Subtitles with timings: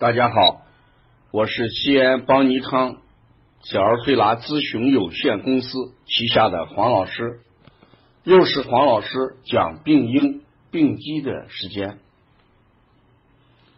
[0.00, 0.62] 大家好，
[1.32, 2.98] 我是西安邦尼康
[3.64, 7.40] 小儿推拿咨询有限公司旗下的黄老师，
[8.22, 9.08] 又是黄老师
[9.44, 11.98] 讲病因病机的时间。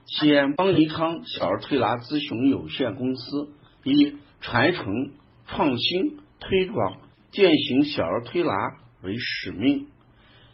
[0.04, 3.48] 西安邦尼康小儿推拿咨询有限公司
[3.82, 5.12] 以传承、
[5.46, 6.98] 创新、推广、
[7.30, 8.52] 践行小儿推拿
[9.02, 9.86] 为使命，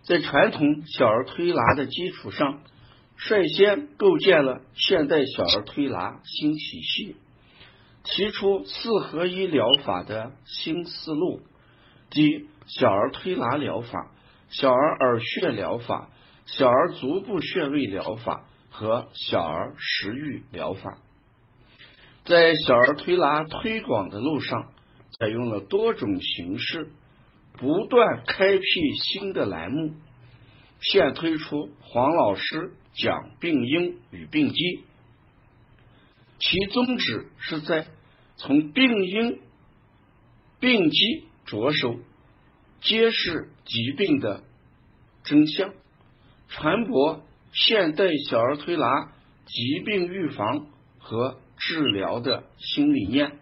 [0.02, 2.60] 在传统小儿推拿的基础上。
[3.16, 7.16] 率先构建了现代小儿推拿新体系，
[8.04, 11.40] 提出四合一疗法的新思路，
[12.10, 14.12] 即小儿推拿疗法、
[14.48, 16.10] 小儿耳穴疗法、
[16.44, 20.98] 小儿足部穴位疗法和小儿食欲疗法。
[22.24, 24.72] 在小儿推拿推广的路上，
[25.18, 26.90] 采用了多种形式，
[27.56, 28.64] 不断开辟
[29.02, 29.94] 新的栏目，
[30.80, 32.72] 现推出黄老师。
[32.96, 34.84] 讲病因与病机，
[36.38, 37.86] 其宗旨是在
[38.36, 39.40] 从病因、
[40.60, 41.98] 病机着手，
[42.80, 44.44] 揭示疾病的
[45.24, 45.74] 真相，
[46.48, 49.12] 传播现代小儿推拿
[49.44, 50.66] 疾病预防
[50.98, 53.38] 和治疗的新理念。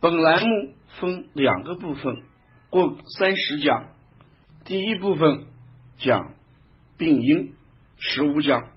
[0.00, 2.22] 本栏目分两个部分，
[2.70, 3.90] 共三十讲。
[4.64, 5.46] 第一部分
[5.98, 6.34] 讲
[6.96, 7.54] 病因。
[8.06, 8.68] 十五讲，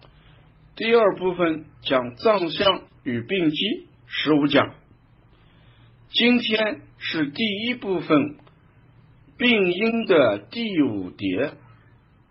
[0.78, 4.74] 第二部分讲脏象与病机，十五讲。
[6.10, 8.38] 今天是第一部分
[9.38, 11.52] 病因的第五节，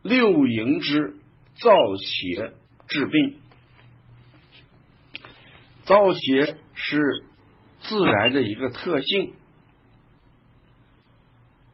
[0.02, 1.16] 六淫之
[1.56, 2.54] 造邪
[2.88, 3.40] 治病。
[5.84, 7.24] 造邪是
[7.80, 9.34] 自然的一个特性，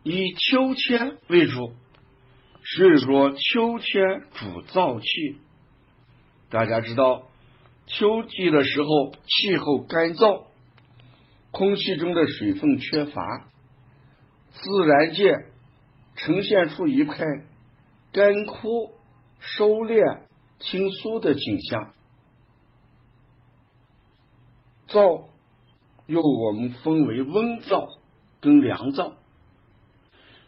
[0.02, 1.74] 以秋千为主。
[2.76, 5.40] 所以说，秋天主燥气。
[6.48, 7.24] 大家知道，
[7.86, 10.44] 秋季的时候气候干燥，
[11.50, 13.48] 空气中的水分缺乏，
[14.52, 15.34] 自然界
[16.16, 17.24] 呈现出一派
[18.12, 18.92] 干枯、
[19.38, 20.22] 收敛、
[20.58, 21.92] 清疏的景象。
[24.88, 25.26] 燥
[26.06, 27.86] 又我们分为温燥
[28.40, 29.14] 跟凉燥。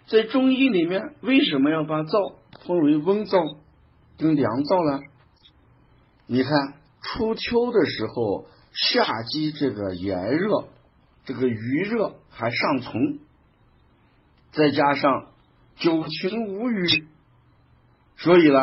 [0.07, 2.35] 在中医里面，为什么要把燥
[2.67, 3.57] 分为温燥
[4.19, 5.01] 跟凉燥呢？
[6.27, 6.53] 你看
[7.01, 10.69] 初秋的时候，夏季这个炎热，
[11.25, 13.19] 这个余热还尚存，
[14.53, 15.29] 再加上
[15.77, 17.09] 九晴无雨，
[18.17, 18.59] 所以呢，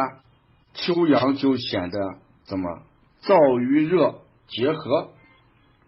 [0.74, 2.00] 秋阳就显得
[2.44, 2.84] 怎么
[3.24, 5.12] 燥与热结合，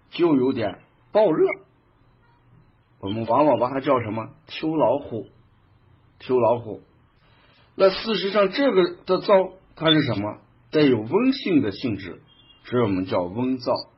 [0.10, 0.80] 就有点
[1.12, 1.46] 暴热。
[3.00, 5.28] 我们往往把它叫什么秋老虎。
[6.26, 6.82] 秋老虎，
[7.76, 10.38] 那事实上这个的燥它是什么？
[10.72, 12.22] 带有温性的性质，
[12.64, 13.90] 所以我们叫温燥。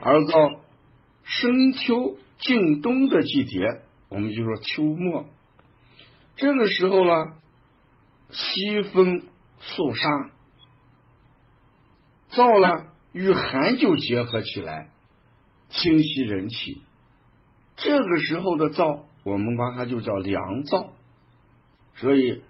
[0.00, 0.60] 而到
[1.24, 5.26] 深秋近冬的季节，我们就说秋末。
[6.36, 7.32] 这个时候呢，
[8.30, 9.22] 西风
[9.60, 10.30] 肃杀，
[12.30, 14.90] 燥呢与寒就结合起来，
[15.68, 16.80] 清晰人气。
[17.76, 20.90] 这个时候的燥，我们把它就叫凉燥。
[22.00, 22.42] 所以，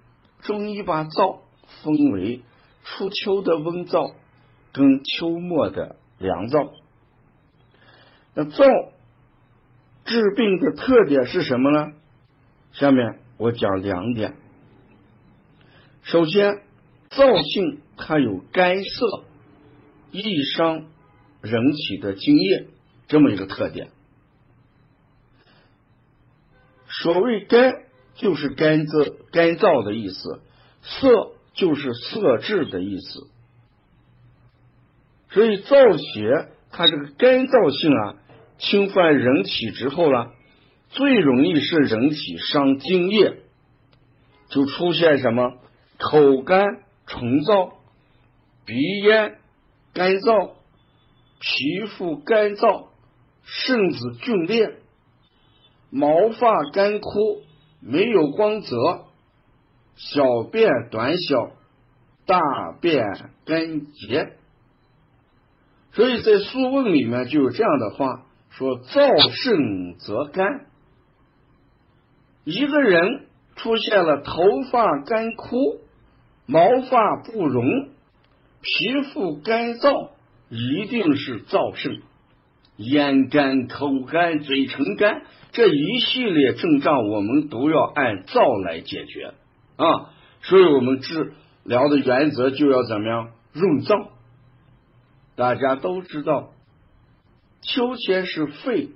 [0.42, 1.40] 中医把燥
[1.82, 2.42] 分为
[2.84, 4.12] 初秋的温燥
[4.72, 6.72] 跟秋末的凉燥。
[8.34, 8.90] 那燥
[10.04, 11.92] 治病的特点是什么呢？
[12.72, 14.36] 下面我讲两点。
[16.02, 16.60] 首先，
[17.08, 19.24] 燥性它有干涩、
[20.10, 20.84] 易伤
[21.40, 22.66] 人体的津液
[23.06, 23.88] 这么一个特点。
[26.88, 27.87] 所谓干。
[28.18, 30.40] 就是干燥、干燥的意思，
[30.82, 33.28] 涩就是涩滞的意思。
[35.30, 38.16] 所以燥邪它这个干燥性啊，
[38.58, 40.32] 侵犯人体之后呢，
[40.90, 43.42] 最容易是人体伤津液，
[44.48, 45.58] 就出现什么
[45.98, 46.64] 口干、
[47.06, 47.72] 唇燥、
[48.64, 49.38] 鼻咽、
[49.94, 50.54] 干燥、
[51.38, 52.88] 皮肤干燥、
[53.44, 54.76] 甚至皲裂、
[55.90, 57.42] 毛发干枯。
[57.80, 58.76] 没有光泽，
[59.96, 61.50] 小便短小，
[62.26, 62.40] 大
[62.80, 63.04] 便
[63.44, 64.32] 干结，
[65.92, 70.66] 所以在《素问》里面就有这样的话说：“燥盛则干。”
[72.44, 73.26] 一个人
[73.56, 75.56] 出现了头发干枯、
[76.46, 77.64] 毛发不荣、
[78.60, 80.10] 皮肤干燥，
[80.48, 82.00] 一定是燥盛。
[82.78, 85.22] 咽干、口干、嘴唇干，
[85.52, 89.34] 这一系列症状，我们都要按燥来解决
[89.76, 90.10] 啊。
[90.42, 91.34] 所以，我们治
[91.64, 93.30] 疗的原则就要怎么样？
[93.52, 94.08] 润燥。
[95.34, 96.50] 大家都知道，
[97.60, 98.90] 秋天是肺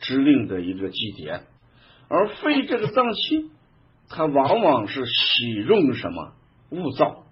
[0.00, 1.40] 之令的一个季节，
[2.08, 3.50] 而肺这个脏器，
[4.08, 6.32] 它往往是喜润什么
[6.70, 7.24] 物燥，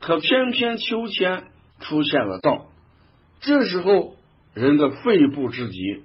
[0.00, 1.44] 可偏偏秋天
[1.78, 2.66] 出现了燥，
[3.40, 4.14] 这时候
[4.54, 6.04] 人的肺部之疾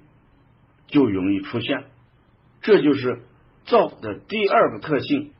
[0.86, 1.84] 就容易出现，
[2.62, 3.22] 这就是
[3.66, 5.32] 燥的第二个特性。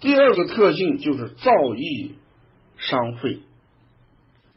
[0.00, 2.16] 第二个特性就是燥易
[2.76, 3.40] 伤肺。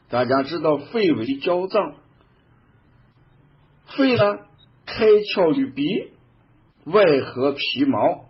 [0.08, 1.94] 大家知道，肺为焦脏，
[3.96, 4.38] 肺呢
[4.86, 5.84] 开窍于鼻，
[6.84, 8.26] 外合皮毛。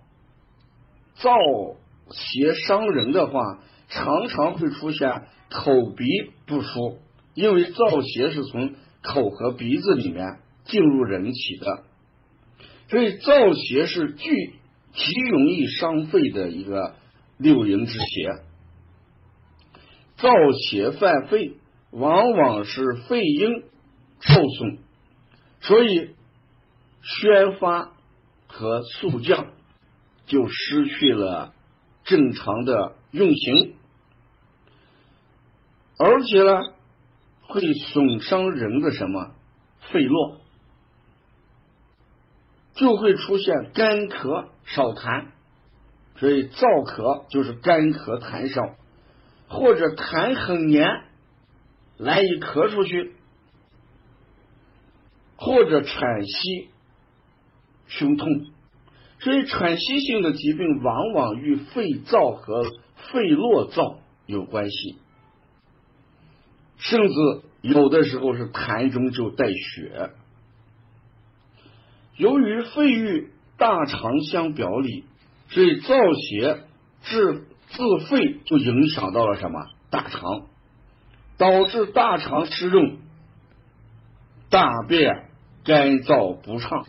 [1.16, 1.76] 燥
[2.10, 6.04] 邪伤人的话，常常会出现口鼻
[6.46, 6.98] 不舒，
[7.34, 11.84] 因为燥邪是从口和鼻子里面进入人体的，
[12.88, 14.54] 所以燥邪是巨
[14.92, 16.96] 极容易伤肺的一个
[17.38, 18.42] 六淫之邪。
[20.18, 21.58] 燥邪犯肺。
[21.96, 23.62] 往往是肺阴
[24.18, 24.78] 受损，
[25.60, 26.10] 所以
[27.02, 27.92] 宣发
[28.48, 29.52] 和肃降
[30.26, 31.54] 就失去了
[32.02, 33.76] 正常的运行，
[35.96, 36.73] 而且呢
[37.54, 39.30] 会损伤人的什么
[39.92, 40.40] 肺络，
[42.74, 45.26] 就会出现干咳少痰，
[46.16, 48.74] 所以燥咳就是干咳痰少，
[49.46, 50.84] 或者痰很黏。
[51.96, 53.14] 难以咳出去，
[55.36, 56.68] 或者喘息、
[57.86, 58.28] 胸痛，
[59.20, 62.64] 所以喘息性的疾病往往与肺燥和
[63.12, 64.96] 肺络燥有关系，
[66.78, 67.14] 甚至
[67.62, 70.10] 有的时候是痰中就带血。
[72.16, 75.04] 由于肺与大肠相表里，
[75.48, 76.64] 所以燥邪
[77.02, 80.20] 治自肺就影响到了什么大肠。
[81.36, 82.98] 导致大肠湿润，
[84.50, 85.30] 大便
[85.64, 86.86] 干燥不畅，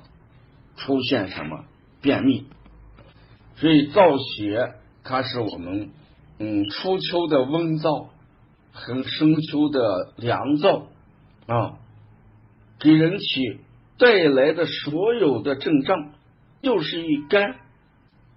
[0.77, 1.65] 出现什么
[1.99, 2.45] 便秘？
[3.55, 5.89] 所以燥邪它是我们
[6.37, 8.09] 嗯初秋的温燥
[8.77, 10.87] 很深秋的凉燥
[11.47, 11.77] 啊，
[12.77, 13.61] 给人体
[13.97, 16.11] 带来的所有的症状，
[16.59, 17.55] 又是以肝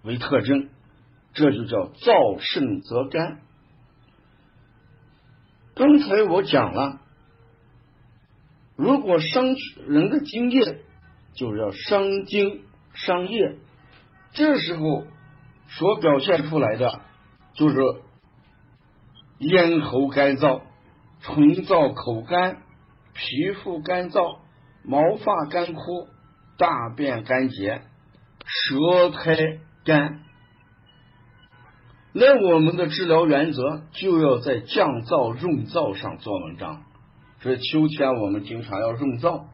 [0.05, 0.69] 为特征，
[1.35, 3.40] 这就叫燥盛则干。
[5.75, 7.00] 刚才我讲了，
[8.76, 9.44] 如果伤
[9.88, 10.82] 人的津液，
[11.35, 12.62] 就要伤津
[12.94, 13.56] 伤液，
[14.32, 15.05] 这时候
[15.69, 17.00] 所表现出来的
[17.55, 17.76] 就是
[19.38, 20.62] 咽喉干燥、
[21.20, 22.58] 唇燥、口干、
[23.14, 24.38] 皮肤干燥、
[24.85, 26.08] 毛发干枯、
[26.56, 27.82] 大便干结、
[28.44, 29.37] 舌苔
[29.85, 30.20] 干。
[32.12, 36.82] 那我们的治疗原则就要在降燥润燥上做文章。
[37.40, 39.44] 所以秋天我们经常要润燥。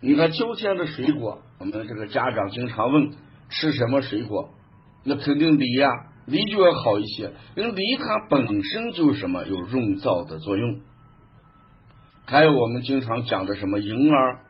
[0.00, 3.10] 你看秋天的水果，我们这个家长经常问
[3.50, 4.48] 吃什么水果，
[5.04, 5.90] 那肯定梨呀，
[6.26, 10.80] 梨就要好一些，因为梨它本身就是什么有润燥的作用。
[12.26, 14.40] 还有我们经常讲的什么银耳，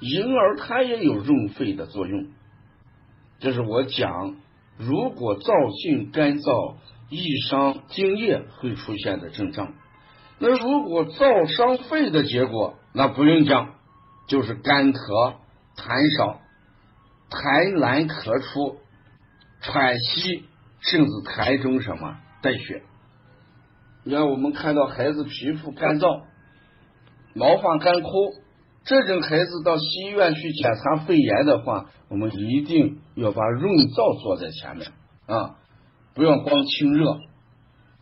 [0.00, 2.26] 银耳它也有润肺的作用。
[3.40, 4.36] 这是我讲。
[4.78, 6.74] 如果燥性干燥
[7.08, 9.72] 易伤津液会出现的症状，
[10.38, 13.70] 那如果燥伤肺的结果，那不用讲，
[14.28, 15.36] 就是干咳、
[15.78, 16.40] 痰少、
[17.30, 18.76] 痰难咳出、
[19.62, 20.44] 喘息，
[20.80, 22.82] 甚至痰中什么带血。
[24.04, 26.22] 你看，我们看到孩子皮肤干燥、
[27.34, 28.08] 毛发干枯。
[28.84, 34.92] 这种孩子到西医院去检查肺炎的话，我们一定要把润燥做在前面
[35.26, 35.56] 啊，
[36.14, 37.18] 不要光清热，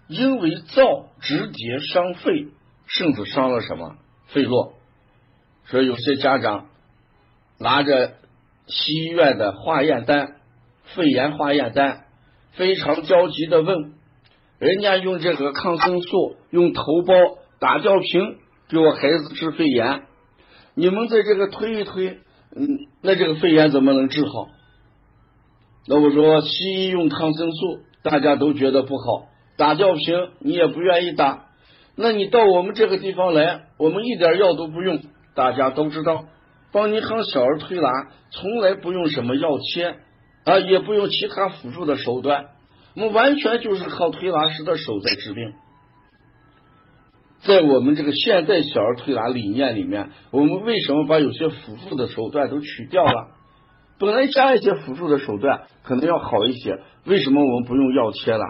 [0.09, 2.49] 因为燥直接伤肺，
[2.87, 4.75] 甚至伤了什么肺络。
[5.65, 6.67] 所以有些家长
[7.59, 8.17] 拿着
[8.67, 10.37] 西医院的化验单、
[10.95, 12.05] 肺炎化验单，
[12.57, 13.93] 非常焦急的问，
[14.59, 18.37] 人家用这个抗生素、用头孢、打吊瓶
[18.69, 20.03] 给我孩子治肺炎。
[20.75, 22.19] 你们在这个推一推，
[22.57, 22.67] 嗯，
[23.03, 24.49] 那这个肺炎怎么能治好？
[25.87, 31.47] 那我说西医用抗生素，大家都觉得不好，打吊瓶你也不愿意打。
[31.97, 35.01] 那你到我们这个地方来，我们一点药都不用，
[35.35, 36.25] 大家都知道，
[36.73, 37.89] 帮你抗小儿推拿
[38.31, 39.97] 从来不用什么药切
[40.45, 42.47] 啊，也不用其他辅助的手段，
[42.95, 45.55] 我们完全就是靠推拿师的手在治病。
[47.41, 53.29] 在我们这个现代小儿推拿理念里面，我们为什么把有些辅助的手段都取掉了？
[53.99, 58.45] 本来加一些辅助的手段可能要好一些，为什么我们不用药切了？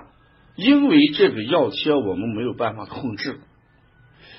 [0.56, 3.40] 因为这个药切我们没有办法控制。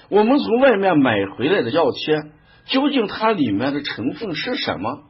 [0.10, 2.32] 我们从外面买回来的药切，
[2.66, 5.04] 究竟它里面的成分是什么？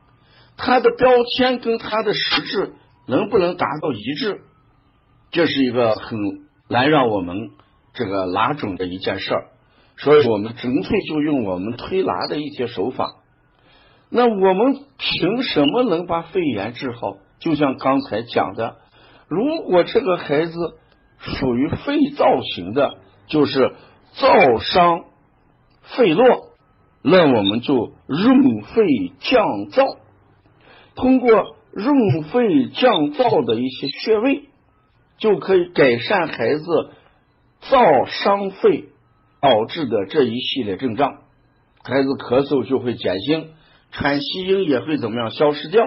[0.58, 2.74] 它的标签跟它的实质
[3.08, 4.42] 能不能达到一致？
[5.32, 6.18] 这是一个很
[6.70, 7.52] 难让我们
[7.94, 9.48] 这个拿准的一件事儿。
[9.98, 13.16] 所以我们纯粹就用我们推拿的一些手法。
[14.10, 17.18] 那我们凭什么能把肺炎治好？
[17.40, 18.78] 就像刚才讲的，
[19.28, 20.54] 如果这个孩子
[21.18, 22.98] 属于肺燥型的，
[23.28, 23.76] 就是
[24.16, 25.06] 燥伤
[25.82, 26.50] 肺络，
[27.02, 28.84] 那我们就润肺
[29.20, 29.98] 降燥，
[30.96, 34.44] 通过润肺降燥的一些穴位，
[35.18, 36.66] 就可以改善孩子
[37.62, 38.86] 燥伤肺
[39.42, 41.20] 导致的这一系列症状，
[41.84, 43.50] 孩子咳嗽就会减轻。
[43.92, 45.86] 喘息音也会怎么样消失掉？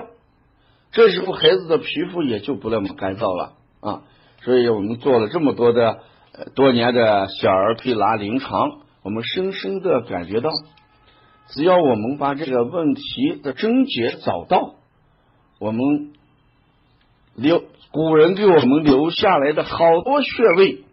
[0.93, 4.03] 这时候孩子的皮肤也就不那么干燥了啊！
[4.43, 5.99] 所以我们做了这么多的
[6.55, 10.49] 多年的小儿推拿临床，我们深深的感觉到，
[11.49, 14.77] 只要我们把这个问题的症结找到，
[15.59, 16.13] 我们
[17.35, 20.85] 留古人给我们留下来的好多穴位，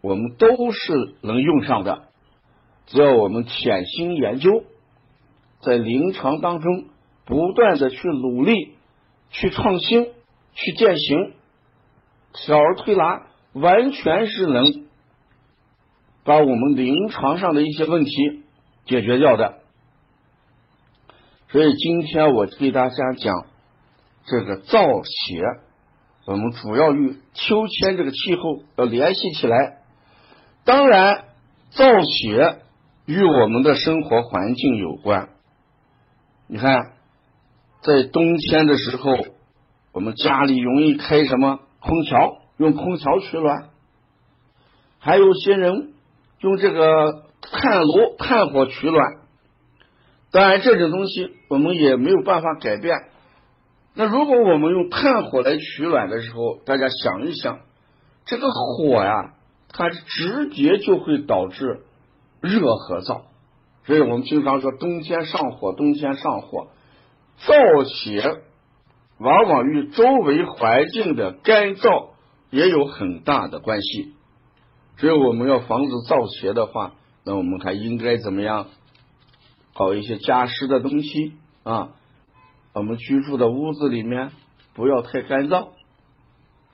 [0.00, 2.04] 我们都是能用上的。
[2.86, 4.64] 只要我们潜心研究。
[5.64, 6.86] 在临床当中，
[7.24, 8.74] 不断的去努力、
[9.30, 10.08] 去创新、
[10.54, 11.34] 去践行，
[12.34, 14.64] 小儿推拿完全是能
[16.24, 18.42] 把我们临床上的一些问题
[18.86, 19.60] 解决掉的。
[21.50, 23.46] 所以今天我给大家讲
[24.24, 25.42] 这个燥邪，
[26.26, 29.78] 我们主要与秋天这个气候要联系起来。
[30.64, 31.24] 当然，
[31.72, 32.62] 燥邪
[33.04, 35.30] 与我们的生活环境有关。
[36.46, 36.92] 你看，
[37.82, 39.12] 在冬天的时候，
[39.92, 43.70] 我们家里容易开什么空调，用空调取暖；
[45.00, 45.94] 还有些人
[46.40, 49.02] 用这个炭炉、炭火取暖。
[50.30, 52.94] 当然，这种东西我们也没有办法改变。
[53.94, 57.60] 那如果我们用炭火来取暖的时候，大家想一想，
[58.24, 59.34] 这个火呀，
[59.68, 61.82] 它直接就会导致
[62.40, 63.22] 热和燥。
[63.84, 66.68] 所以我们经常说冬天上火，冬天上火，
[67.40, 68.40] 燥邪
[69.18, 72.10] 往往与周围环境的干燥
[72.50, 74.14] 也有很大的关系。
[74.96, 76.94] 所以我们要防止燥邪的话，
[77.24, 78.68] 那我们还应该怎么样？
[79.74, 81.34] 搞一些加湿的东西
[81.64, 81.90] 啊。
[82.74, 84.30] 我们居住的屋子里面
[84.74, 85.68] 不要太干燥。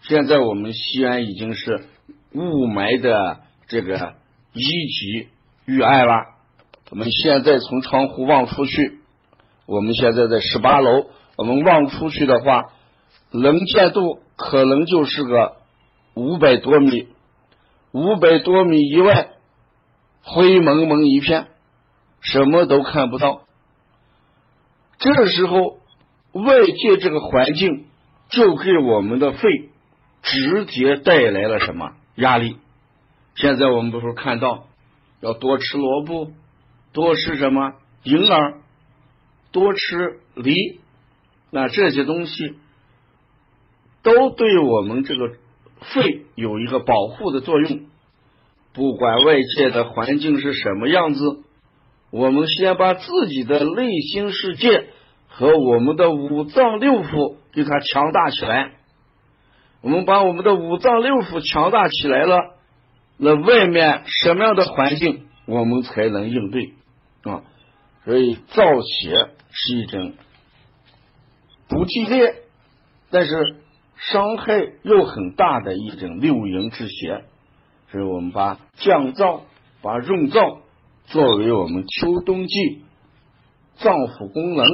[0.02, 1.86] 现在我们西安已经是
[2.32, 4.14] 雾霾的这个
[4.52, 5.28] 一级
[5.66, 6.14] 预案了。
[6.90, 9.00] 我们现在从窗户望出去，
[9.66, 12.70] 我们现在在十八楼，我们望出去的话，
[13.32, 15.56] 能见度可能就是个
[16.14, 17.08] 五百多米，
[17.90, 19.30] 五百多米以外
[20.22, 21.48] 灰蒙蒙一片，
[22.20, 23.42] 什么都看不到。
[24.98, 25.78] 这时候，
[26.32, 27.86] 外界这个环境
[28.30, 29.70] 就给我们的肺
[30.22, 32.56] 直接带来了什么压力？
[33.34, 34.66] 现在我们不是看到
[35.20, 36.30] 要多吃萝卜。
[36.90, 38.62] 多吃什么银耳，
[39.52, 40.80] 多吃梨，
[41.50, 42.54] 那这些东西
[44.02, 45.34] 都对我们这个
[45.82, 47.82] 肺有一个保护的作用。
[48.72, 51.42] 不管外界的环境是什么样子，
[52.10, 54.87] 我们先把自己的内心世界
[55.38, 58.72] 和我们的五脏六腑给它强大起来。
[59.82, 62.56] 我们把我们的五脏六腑强大起来了，
[63.16, 66.72] 那外面什么样的环境，我们才能应对。
[67.22, 67.44] 啊，
[68.04, 70.14] 所以燥邪是一种
[71.68, 72.34] 不剧烈，
[73.12, 73.54] 但是
[73.94, 77.22] 伤害又很大的一种六淫之邪。
[77.92, 79.42] 所以我们把降燥、
[79.82, 80.58] 把润燥
[81.04, 82.82] 作为我们秋冬季
[83.76, 84.66] 脏腑功能、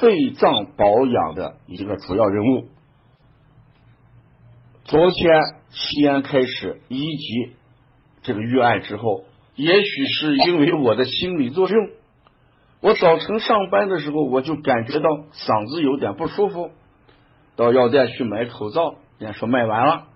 [0.00, 2.68] 肺脏保养的一个主要任务。
[4.84, 5.40] 昨天
[5.70, 7.52] 西安开始一级
[8.22, 9.24] 这个预案之后。
[9.60, 11.90] 也许是因为我的心理作用，
[12.80, 16.70] 我早晨上班的时候我就感觉到嗓子有点不舒服，
[17.56, 20.06] 到药店去买口罩，人家说卖完了，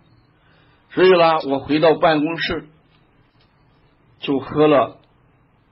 [0.90, 2.68] 所以呢，我回到办公室
[4.20, 4.98] 就喝了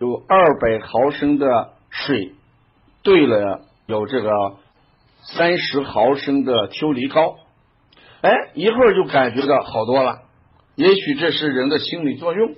[0.01, 2.35] 有二百毫升的水，
[3.05, 4.31] 兑了有这个
[5.23, 7.39] 三十毫升的秋梨膏，
[8.21, 10.21] 哎，一会儿就感觉到好多了。
[10.77, 12.55] 也许这是人的心理作用。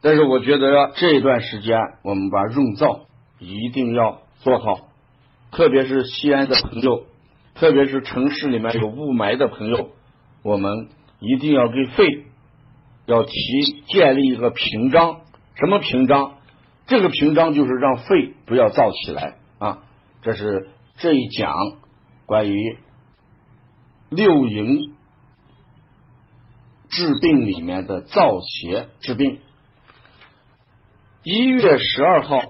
[0.00, 3.02] 但是我觉得这段时间我们把润燥
[3.38, 4.88] 一定要做好，
[5.52, 7.04] 特别是西安的朋友，
[7.54, 9.90] 特别是城市里面有雾霾的朋友，
[10.42, 10.88] 我们
[11.20, 12.24] 一定要给肺
[13.04, 13.32] 要提
[13.86, 15.20] 建立一个屏障，
[15.54, 16.38] 什么屏障？
[16.86, 19.84] 这个屏障就是让肺不要燥起来啊。
[20.22, 21.52] 这是这一讲
[22.26, 22.78] 关于
[24.08, 24.94] 六淫
[26.88, 29.40] 治病里面的燥邪治病。
[31.24, 32.40] 一月十二号，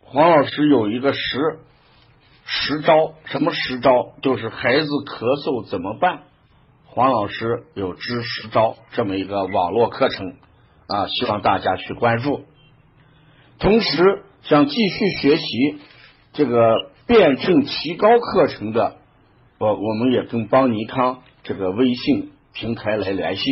[0.00, 1.60] 黄老师有一个十
[2.44, 4.14] 十招，什么十招？
[4.22, 6.24] 就是孩子咳嗽怎么办？
[6.86, 10.36] 黄老师有知十招这么一个网络课程
[10.88, 12.44] 啊，希望大家去关注。
[13.58, 15.78] 同时，想继续学习
[16.34, 16.74] 这个
[17.06, 18.96] 辩证提高课程的，
[19.58, 23.42] 我我们也跟邦尼康这个微信平台来联系，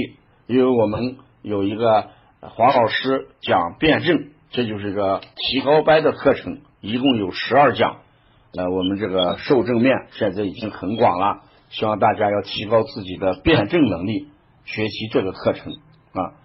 [0.47, 2.09] 因为我们有一个
[2.41, 7.97] 黄老师讲辩证，这就是一个提高班的课程，一共有十二讲。
[8.55, 14.29] 呃，我们这个受证面现在已经很广了，希望大家要提高自己的辩证能力，
[14.67, 15.73] 学习这个课程
[16.13, 16.37] 啊。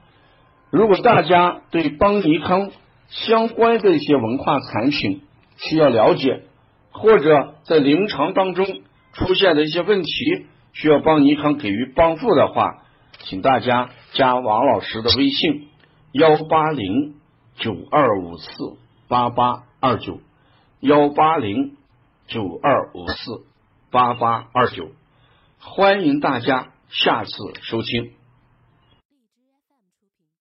[0.71, 2.71] 如果大家对邦尼康
[3.09, 5.21] 相关的一些文化产品
[5.57, 6.43] 需要了解，
[6.91, 8.65] 或者在临床当中
[9.13, 10.09] 出现的一些问题
[10.73, 12.83] 需要帮尼康给予帮助的话，
[13.19, 15.67] 请大家加王老师的微信
[16.11, 17.15] 幺八零
[17.55, 18.49] 九二五四
[19.07, 20.19] 八八二九
[20.79, 21.75] 幺八零。
[22.29, 23.45] 九二五四
[23.89, 24.89] 八八二九，
[25.61, 28.16] 欢迎大家下次收听。